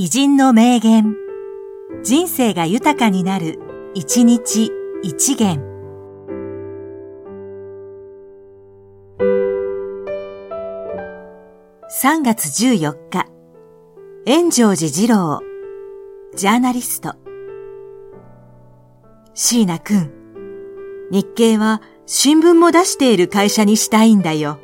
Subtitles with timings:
[0.00, 1.16] 偉人の名言。
[2.04, 3.58] 人生が豊かになる、
[3.94, 4.70] 一日
[5.02, 5.60] 一元。
[11.90, 13.26] 3月14日、
[14.24, 15.40] 炎上寺二郎、
[16.36, 17.16] ジャーナリスト。
[19.34, 20.12] 椎名くん、
[21.10, 24.60] 日経は新聞も出している会社にしたいんだよ。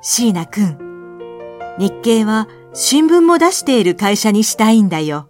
[0.00, 0.78] 椎名くん、
[1.78, 5.28] 日経は新聞も出している会社にしたいんだよ。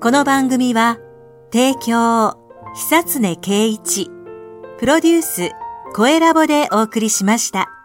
[0.00, 0.98] この番組は、
[1.52, 2.38] 提供、
[2.74, 4.08] 久常圭一、
[4.78, 5.50] プロデュース、
[5.96, 7.75] 声ラボでお送りしました。